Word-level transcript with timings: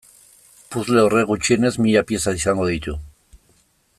Puzzle 0.75 1.01
horrek 1.07 1.27
gutxienez 1.33 1.73
mila 1.87 2.03
pieza 2.13 2.35
izango 2.41 2.69
ditu. 2.73 2.99